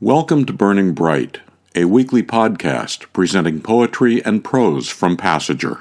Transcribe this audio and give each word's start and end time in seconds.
Welcome 0.00 0.44
to 0.44 0.52
Burning 0.52 0.94
Bright, 0.94 1.40
a 1.74 1.86
weekly 1.86 2.22
podcast 2.22 3.12
presenting 3.12 3.60
poetry 3.60 4.24
and 4.24 4.44
prose 4.44 4.88
from 4.88 5.16
Passager. 5.16 5.80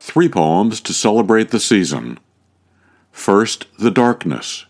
Three 0.00 0.28
poems 0.28 0.80
to 0.80 0.92
celebrate 0.92 1.50
the 1.50 1.60
season. 1.60 2.18
First, 3.12 3.68
The 3.78 3.92
Darkness. 3.92 4.66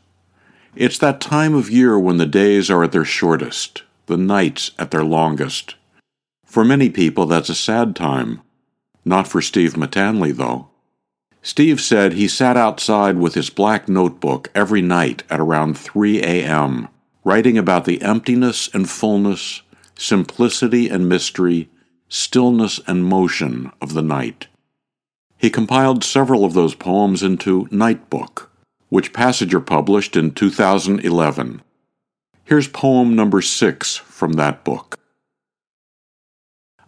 It's 0.76 0.98
that 0.98 1.18
time 1.18 1.54
of 1.54 1.70
year 1.70 1.98
when 1.98 2.18
the 2.18 2.26
days 2.26 2.70
are 2.70 2.84
at 2.84 2.92
their 2.92 3.06
shortest, 3.06 3.82
the 4.04 4.18
nights 4.18 4.72
at 4.78 4.90
their 4.90 5.04
longest. 5.04 5.76
For 6.44 6.62
many 6.62 6.90
people, 6.90 7.24
that's 7.24 7.48
a 7.48 7.54
sad 7.54 7.96
time. 7.96 8.42
Not 9.06 9.26
for 9.26 9.40
Steve 9.40 9.78
Matanle, 9.78 10.36
though. 10.36 10.68
Steve 11.42 11.80
said 11.80 12.12
he 12.12 12.28
sat 12.28 12.56
outside 12.56 13.18
with 13.18 13.34
his 13.34 13.50
black 13.50 13.88
notebook 13.88 14.48
every 14.54 14.80
night 14.80 15.24
at 15.28 15.40
around 15.40 15.76
3 15.76 16.22
a.m., 16.22 16.88
writing 17.24 17.58
about 17.58 17.84
the 17.84 18.00
emptiness 18.00 18.70
and 18.72 18.88
fullness, 18.88 19.62
simplicity 19.96 20.88
and 20.88 21.08
mystery, 21.08 21.68
stillness 22.08 22.80
and 22.86 23.04
motion 23.04 23.72
of 23.80 23.94
the 23.94 24.02
night. 24.02 24.46
He 25.36 25.50
compiled 25.50 26.04
several 26.04 26.44
of 26.44 26.54
those 26.54 26.76
poems 26.76 27.24
into 27.24 27.66
Night 27.72 28.08
Book, 28.08 28.52
which 28.88 29.12
Passager 29.12 29.64
published 29.64 30.14
in 30.14 30.30
2011. 30.30 31.60
Here's 32.44 32.68
poem 32.68 33.16
number 33.16 33.42
six 33.42 33.96
from 33.96 34.34
that 34.34 34.62
book. 34.62 34.96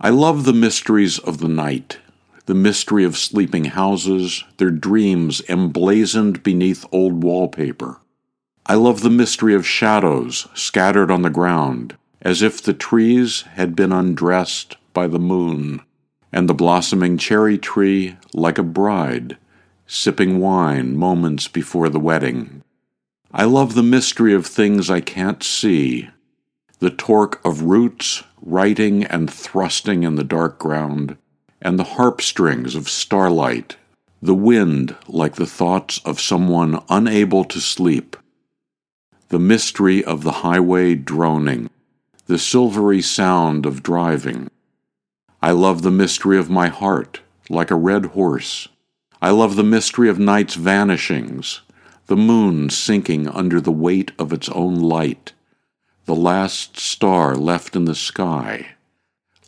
I 0.01 0.11
love 0.11 0.45
the 0.45 0.53
mysteries 0.53 1.19
of 1.19 1.39
the 1.39 1.49
night 1.49 1.99
the 2.47 2.55
mystery 2.55 3.05
of 3.05 3.17
sleeping 3.17 3.67
houses, 3.67 4.45
their 4.59 4.71
dreams 4.71 5.43
emblazoned 5.49 6.43
beneath 6.43 6.85
old 6.93 7.23
wallpaper. 7.23 8.01
I 8.67 8.75
love 8.75 9.03
the 9.03 9.11
mystery 9.11 9.55
of 9.55 9.67
shadows 9.67 10.49
scattered 10.55 11.11
on 11.11 11.23
the 11.23 11.31
ground, 11.31 11.97
as 12.23 12.43
if 12.43 12.63
the 12.63 12.75
trees 12.75 13.43
had 13.43 13.77
been 13.77 13.93
undressed 13.93 14.77
by 14.93 15.07
the 15.07 15.19
moon, 15.19 15.83
and 16.33 16.49
the 16.49 16.55
blossoming 16.55 17.19
cherry 17.19 17.59
tree 17.59 18.17
like 18.33 18.59
a 18.59 18.63
bride, 18.63 19.37
sipping 19.87 20.39
wine 20.39 20.97
moments 20.97 21.49
before 21.49 21.89
the 21.89 22.01
wedding. 22.01 22.63
I 23.33 23.45
love 23.45 23.75
the 23.75 23.83
mystery 23.83 24.33
of 24.33 24.47
things 24.47 24.91
I 24.91 25.01
can't 25.01 25.43
see, 25.43 26.09
the 26.79 26.91
torque 26.91 27.45
of 27.45 27.63
roots 27.63 28.23
writing 28.41 29.05
and 29.05 29.31
thrusting 29.33 30.03
in 30.03 30.17
the 30.17 30.25
dark 30.25 30.59
ground, 30.59 31.17
and 31.65 31.79
the 31.79 31.85
harp 31.85 32.21
strings 32.21 32.75
of 32.75 32.91
starlight, 32.91 33.77
the 34.21 34.35
wind 34.35 34.95
like 35.09 35.37
the 35.37 35.47
thoughts 35.47 35.99
of 36.05 36.21
someone 36.21 36.83
unable 36.91 37.43
to 37.45 37.59
sleep, 37.59 38.17
the 39.31 39.39
mystery 39.39 40.05
of 40.05 40.23
the 40.23 40.45
highway 40.45 40.95
droning, 40.95 41.71
the 42.27 42.39
silvery 42.39 43.01
sound 43.01 43.65
of 43.65 43.83
driving. 43.83 44.51
I 45.43 45.53
love 45.53 45.83
the 45.83 45.91
mystery 45.91 46.39
of 46.39 46.51
my 46.51 46.69
heart, 46.69 47.21
like 47.49 47.71
a 47.71 47.77
red 47.77 48.07
horse. 48.07 48.69
I 49.23 49.31
love 49.31 49.57
the 49.57 49.65
mystery 49.65 50.11
of 50.11 50.19
night's 50.19 50.55
vanishings, 50.55 51.63
the 52.07 52.17
moon 52.17 52.69
sinking 52.69 53.27
under 53.29 53.61
the 53.61 53.73
weight 53.73 54.13
of 54.19 54.35
its 54.35 54.51
own 54.51 54.75
light, 54.77 55.33
the 56.05 56.15
last 56.15 56.79
star 56.79 57.35
left 57.35 57.75
in 57.75 57.87
the 57.87 57.95
sky, 57.95 58.75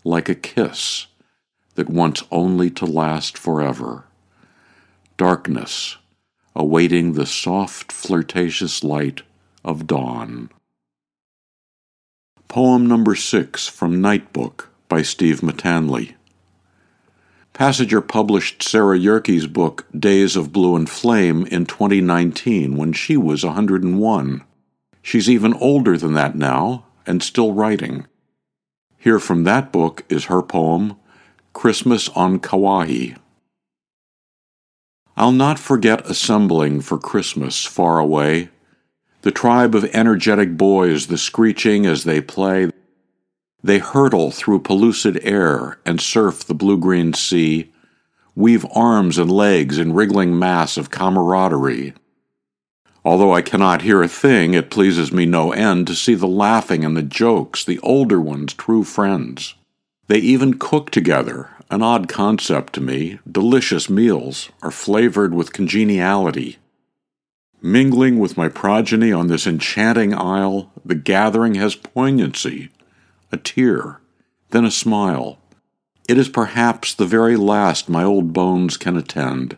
like 0.03 0.31
a 0.31 0.35
kiss 0.35 1.07
that 1.77 1.89
wants 1.89 2.25
only 2.31 2.71
to 2.71 2.85
last 2.85 3.39
forever. 3.39 4.05
Darkness, 5.17 5.97
awaiting 6.55 7.13
the 7.13 7.27
soft, 7.27 7.93
flirtatious 7.93 8.83
light 8.83 9.23
of 9.65 9.87
dawn. 9.87 10.51
Poem 12.49 12.87
number 12.87 13.15
six 13.15 13.69
from 13.69 14.03
Nightbook 14.03 14.67
by 14.89 15.03
Steve 15.03 15.41
Matanle. 15.41 16.15
Passager 17.53 18.07
published 18.07 18.63
Sarah 18.63 18.99
Yerkes' 18.99 19.47
book 19.47 19.87
Days 19.99 20.37
of 20.37 20.53
Blue 20.53 20.77
and 20.77 20.89
Flame 20.89 21.47
in 21.47 21.65
2019 21.67 22.77
when 22.77 22.93
she 22.93 23.17
was 23.17 23.45
101. 23.45 24.45
She's 25.03 25.31
even 25.31 25.55
older 25.55 25.97
than 25.97 26.15
that 26.15 26.35
now 26.37 26.85
and 27.07 27.23
still 27.23 27.53
writing. 27.53 28.07
Here 28.99 29.19
from 29.19 29.45
that 29.45 29.73
book 29.73 30.05
is 30.09 30.27
her 30.27 30.43
poem 30.43 30.97
Christmas 31.57 32.11
on 32.11 32.39
Kauai. 32.39 33.15
I'll 35.17 35.33
not 35.33 35.59
forget 35.59 36.05
assembling 36.05 36.83
for 36.83 36.99
Christmas 36.99 37.65
far 37.65 37.99
away, 37.99 38.51
the 39.23 39.31
tribe 39.31 39.75
of 39.75 39.87
energetic 39.95 40.59
boys, 40.59 41.07
the 41.07 41.17
screeching 41.17 41.87
as 41.87 42.05
they 42.05 42.21
play. 42.21 42.71
They 43.65 43.79
hurtle 43.79 44.31
through 44.31 44.65
pellucid 44.65 45.19
air 45.23 45.79
and 45.87 45.99
surf 45.99 46.45
the 46.45 46.53
blue 46.53 46.77
green 46.77 47.15
sea, 47.15 47.73
weave 48.35 48.67
arms 48.75 49.17
and 49.17 49.33
legs 49.33 49.79
in 49.79 49.95
wriggling 49.95 50.39
mass 50.39 50.77
of 50.77 50.91
camaraderie. 50.91 51.95
Although 53.03 53.33
I 53.33 53.41
cannot 53.41 53.81
hear 53.81 54.03
a 54.03 54.09
thing, 54.09 54.53
it 54.53 54.71
pleases 54.71 55.11
me 55.11 55.25
no 55.25 55.53
end 55.53 55.87
to 55.87 55.95
see 55.95 56.15
the 56.15 56.29
laughing 56.29 56.85
and 56.85 56.95
the 56.95 57.03
jokes, 57.03 57.65
the 57.65 57.79
older 57.79 58.21
ones, 58.21 58.53
true 58.53 58.85
friends. 58.85 59.55
They 60.09 60.19
even 60.19 60.59
cook 60.59 60.91
together, 60.91 61.51
an 61.71 61.83
odd 61.83 62.09
concept 62.09 62.75
to 62.75 62.81
me. 62.81 63.19
Delicious 63.31 63.91
meals 63.91 64.51
are 64.63 64.71
flavored 64.71 65.35
with 65.35 65.53
congeniality. 65.53 66.59
Mingling 67.61 68.19
with 68.19 68.37
my 68.37 68.49
progeny 68.49 69.11
on 69.11 69.27
this 69.27 69.47
enchanting 69.47 70.15
isle, 70.15 70.71
the 70.85 70.95
gathering 70.95 71.55
has 71.57 71.75
poignancy, 71.75 72.71
a 73.33 73.37
tear, 73.37 74.01
then 74.51 74.65
a 74.65 74.71
smile. 74.71 75.39
It 76.09 76.19
is 76.19 76.29
perhaps 76.29 76.95
the 76.95 77.07
very 77.07 77.37
last 77.37 77.89
my 77.89 78.05
old 78.05 78.33
bones 78.33 78.77
can 78.77 78.97
attend. 78.97 79.57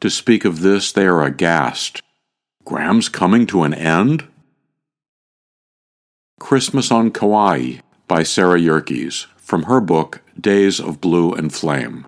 To 0.00 0.10
speak 0.10 0.44
of 0.44 0.60
this, 0.60 0.92
they 0.92 1.06
are 1.06 1.24
aghast. 1.24 2.02
Graham's 2.66 3.08
coming 3.08 3.46
to 3.46 3.62
an 3.62 3.72
end? 3.72 4.28
Christmas 6.38 6.90
on 6.90 7.10
Kauai 7.10 7.78
by 8.06 8.22
Sarah 8.22 8.60
Yerkes 8.60 9.26
from 9.48 9.62
her 9.62 9.80
book 9.80 10.20
Days 10.38 10.78
of 10.78 11.00
Blue 11.00 11.32
and 11.32 11.50
Flame. 11.50 12.06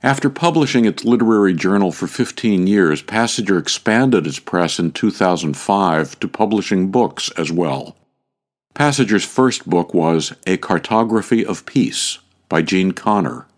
After 0.00 0.30
publishing 0.30 0.84
its 0.84 1.04
literary 1.04 1.54
journal 1.54 1.90
for 1.90 2.06
15 2.06 2.68
years, 2.68 3.02
Passager 3.02 3.58
expanded 3.58 4.24
its 4.24 4.38
press 4.38 4.78
in 4.78 4.92
2005 4.92 6.20
to 6.20 6.28
publishing 6.28 6.92
books 6.92 7.32
as 7.36 7.50
well. 7.50 7.96
Passager's 8.76 9.24
first 9.24 9.68
book 9.68 9.92
was 9.92 10.32
A 10.46 10.56
Cartography 10.56 11.44
of 11.44 11.66
Peace 11.66 12.20
by 12.48 12.62
Jean 12.62 12.92
Connor, 12.92 13.48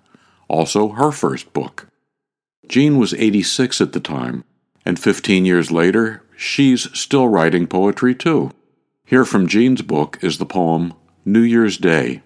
also 0.49 0.89
her 0.93 1.13
first 1.13 1.53
book. 1.53 1.89
Jean 2.67 2.97
was 2.97 3.13
86 3.13 3.83
at 3.83 3.93
the 3.93 4.01
time, 4.01 4.45
and 4.87 4.99
15 4.99 5.45
years 5.45 5.71
later, 5.71 6.23
she's 6.39 6.91
still 6.99 7.29
writing 7.29 7.67
poetry 7.67 8.15
too. 8.15 8.51
Here 9.05 9.27
from 9.27 9.47
Jean's 9.47 9.83
book 9.83 10.19
is 10.23 10.39
the 10.39 10.47
poem 10.47 10.95
New 11.27 11.41
Year's 11.41 11.79
Day. 11.79 12.21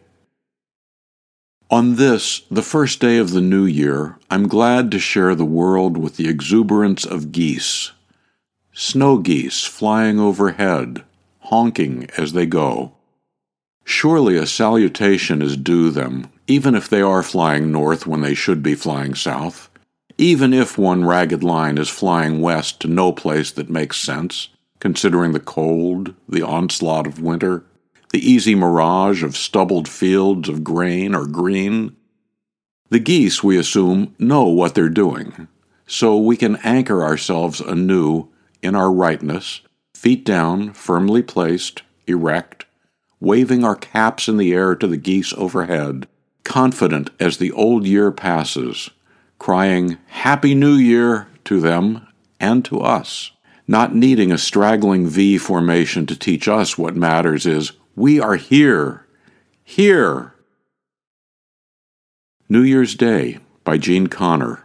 On 1.71 1.95
this, 1.95 2.41
the 2.51 2.63
first 2.63 2.99
day 2.99 3.19
of 3.19 3.31
the 3.31 3.41
new 3.41 3.65
year, 3.65 4.19
I'm 4.29 4.49
glad 4.49 4.91
to 4.91 4.99
share 4.99 5.37
the 5.37 5.45
world 5.45 5.97
with 5.97 6.17
the 6.17 6.29
exuberance 6.29 7.05
of 7.05 7.31
geese. 7.31 7.93
Snow 8.73 9.19
geese 9.19 9.63
flying 9.63 10.19
overhead, 10.19 11.05
honking 11.43 12.11
as 12.19 12.33
they 12.33 12.45
go. 12.45 12.95
Surely 13.85 14.37
a 14.37 14.47
salutation 14.47 15.43
is 15.43 15.57
due 15.57 15.93
them, 15.93 16.33
even 16.49 16.75
if 16.75 16.89
they 16.89 17.01
are 17.01 17.23
flying 17.23 17.71
north 17.71 18.05
when 18.05 18.23
they 18.23 18.35
should 18.35 18.65
be 18.65 18.75
flying 18.75 19.15
south, 19.15 19.71
even 20.17 20.53
if 20.53 20.77
one 20.77 21.05
ragged 21.05 21.45
line 21.45 21.79
is 21.79 21.89
flying 21.89 22.41
west 22.41 22.81
to 22.81 22.89
no 22.89 23.13
place 23.13 23.53
that 23.53 23.71
makes 23.71 24.01
sense, 24.01 24.49
considering 24.81 25.31
the 25.31 25.39
cold, 25.39 26.15
the 26.29 26.43
onslaught 26.43 27.07
of 27.07 27.23
winter, 27.23 27.63
the 28.11 28.31
easy 28.31 28.55
mirage 28.55 29.23
of 29.23 29.37
stubbled 29.37 29.89
fields 29.89 30.49
of 30.49 30.65
grain 30.65 31.15
or 31.15 31.27
green. 31.27 31.95
The 32.91 32.99
geese, 32.99 33.43
we 33.43 33.59
assume, 33.59 34.15
know 34.19 34.45
what 34.45 34.75
they're 34.75 34.89
doing, 34.89 35.49
so 35.87 36.17
we 36.17 36.37
can 36.37 36.57
anchor 36.57 37.03
ourselves 37.03 37.61
anew 37.61 38.29
in 38.63 38.75
our 38.75 38.91
rightness, 38.91 39.61
feet 39.95 40.25
down, 40.25 40.73
firmly 40.73 41.23
placed, 41.23 41.83
erect, 42.07 42.65
waving 43.21 43.65
our 43.65 43.77
caps 43.77 44.29
in 44.29 44.37
the 44.37 44.53
air 44.53 44.75
to 44.75 44.87
the 44.87 44.97
geese 44.97 45.33
overhead, 45.35 46.09
confident 46.45 47.11
as 47.21 47.37
the 47.37 47.53
old 47.53 47.87
year 47.87 48.11
passes, 48.11 48.91
crying 49.39 49.99
Happy 50.07 50.55
New 50.55 50.75
Year 50.75 51.29
to 51.45 51.61
them 51.61 52.07
and 52.41 52.65
to 52.65 52.81
us, 52.81 53.33
not 53.67 53.95
needing 53.95 54.33
a 54.33 54.39
straggling 54.39 55.07
V 55.07 55.37
formation 55.37 56.07
to 56.07 56.17
teach 56.17 56.49
us 56.49 56.79
what 56.79 56.97
matters 56.97 57.45
is 57.45 57.73
we 57.99 58.21
are 58.21 58.37
here. 58.37 59.05
Here. 59.65 60.33
New 62.49 62.63
Year's 62.63 62.95
Day 62.95 63.39
by 63.65 63.77
Jean 63.77 64.07
Connor. 64.07 64.65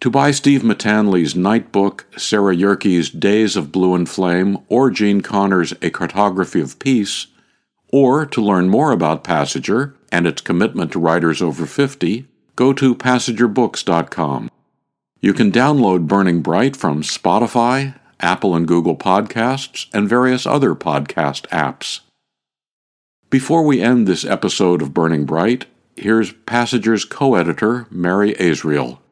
To 0.00 0.10
buy 0.10 0.30
Steve 0.30 0.62
Matanle's 0.62 1.34
Night 1.34 1.72
Book, 1.72 2.04
Sarah 2.16 2.54
Yerkes' 2.54 3.08
Days 3.08 3.56
of 3.56 3.72
Blue 3.72 3.94
and 3.94 4.08
Flame, 4.08 4.58
or 4.68 4.90
Jean 4.90 5.22
Connor's 5.22 5.72
A 5.80 5.88
Cartography 5.88 6.60
of 6.60 6.78
Peace, 6.78 7.28
or 7.90 8.26
to 8.26 8.42
learn 8.42 8.68
more 8.68 8.92
about 8.92 9.24
Passager 9.24 9.94
and 10.12 10.26
its 10.26 10.42
commitment 10.42 10.92
to 10.92 10.98
writers 10.98 11.40
over 11.40 11.64
50, 11.64 12.26
go 12.54 12.74
to 12.74 12.94
passagerbooks.com. 12.94 14.50
You 15.20 15.32
can 15.32 15.50
download 15.50 16.06
Burning 16.06 16.42
Bright 16.42 16.76
from 16.76 17.02
Spotify, 17.02 17.98
Apple 18.20 18.54
and 18.54 18.68
Google 18.68 18.96
Podcasts, 18.96 19.86
and 19.94 20.06
various 20.06 20.46
other 20.46 20.74
podcast 20.74 21.46
apps. 21.48 22.00
Before 23.28 23.64
we 23.64 23.82
end 23.82 24.06
this 24.06 24.24
episode 24.24 24.80
of 24.80 24.94
Burning 24.94 25.24
Bright, 25.24 25.66
here's 25.96 26.32
Passager's 26.32 27.04
co 27.04 27.34
editor, 27.34 27.88
Mary 27.90 28.34
Azrael. 28.34 29.02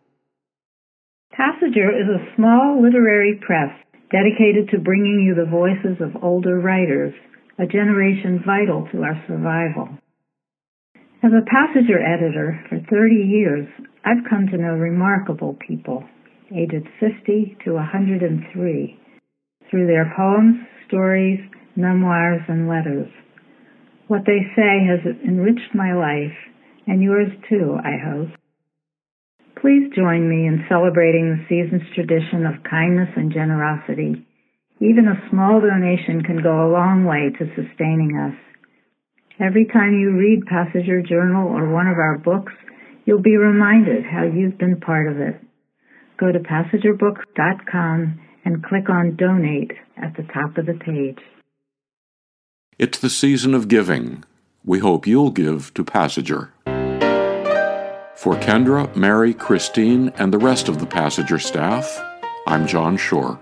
Passager 1.32 1.90
is 1.90 2.06
a 2.06 2.36
small 2.36 2.80
literary 2.80 3.40
press 3.44 3.74
dedicated 4.12 4.68
to 4.70 4.78
bringing 4.78 5.26
you 5.26 5.34
the 5.34 5.50
voices 5.50 6.00
of 6.00 6.22
older 6.22 6.60
writers, 6.60 7.12
a 7.58 7.66
generation 7.66 8.40
vital 8.46 8.86
to 8.92 9.02
our 9.02 9.20
survival. 9.26 9.88
As 11.24 11.32
a 11.32 11.42
Passager 11.50 11.98
editor 11.98 12.64
for 12.68 12.78
30 12.88 13.16
years, 13.16 13.66
I've 14.04 14.30
come 14.30 14.46
to 14.46 14.56
know 14.56 14.74
remarkable 14.74 15.58
people, 15.66 16.04
aged 16.54 16.86
50 17.00 17.56
to 17.64 17.72
103, 17.72 19.00
through 19.68 19.86
their 19.88 20.14
poems, 20.16 20.54
stories, 20.86 21.40
memoirs, 21.74 22.42
and 22.46 22.68
letters. 22.68 23.10
What 24.06 24.26
they 24.26 24.40
say 24.54 24.84
has 24.84 25.00
enriched 25.24 25.74
my 25.74 25.94
life, 25.94 26.36
and 26.86 27.02
yours 27.02 27.32
too, 27.48 27.78
I 27.82 27.96
hope. 27.96 28.28
Please 29.60 29.88
join 29.96 30.28
me 30.28 30.46
in 30.46 30.66
celebrating 30.68 31.30
the 31.30 31.44
season's 31.48 31.88
tradition 31.94 32.44
of 32.44 32.62
kindness 32.68 33.08
and 33.16 33.32
generosity. 33.32 34.26
Even 34.80 35.08
a 35.08 35.30
small 35.30 35.60
donation 35.60 36.22
can 36.22 36.42
go 36.42 36.52
a 36.52 36.72
long 36.72 37.06
way 37.06 37.32
to 37.38 37.54
sustaining 37.56 38.12
us. 38.18 38.36
Every 39.40 39.64
time 39.72 39.98
you 39.98 40.12
read 40.12 40.44
Passager 40.44 41.00
Journal 41.08 41.48
or 41.48 41.72
one 41.72 41.86
of 41.86 41.96
our 41.96 42.18
books, 42.18 42.52
you'll 43.06 43.22
be 43.22 43.38
reminded 43.38 44.04
how 44.04 44.24
you've 44.24 44.58
been 44.58 44.80
part 44.80 45.10
of 45.10 45.18
it. 45.18 45.40
Go 46.20 46.30
to 46.30 46.38
passagerbooks.com 46.40 48.20
and 48.44 48.64
click 48.64 48.90
on 48.90 49.16
Donate 49.16 49.72
at 49.96 50.14
the 50.16 50.24
top 50.32 50.58
of 50.58 50.66
the 50.66 50.74
page. 50.74 51.18
It's 52.76 52.98
the 52.98 53.08
season 53.08 53.54
of 53.54 53.68
giving. 53.68 54.24
We 54.64 54.80
hope 54.80 55.06
you'll 55.06 55.30
give 55.30 55.72
to 55.74 55.84
Passager. 55.84 56.50
For 58.16 58.34
Kendra, 58.34 58.94
Mary, 58.96 59.32
Christine, 59.32 60.08
and 60.16 60.32
the 60.32 60.38
rest 60.38 60.68
of 60.68 60.80
the 60.80 60.86
Passager 60.86 61.40
staff, 61.40 62.02
I'm 62.48 62.66
John 62.66 62.96
Shore. 62.96 63.38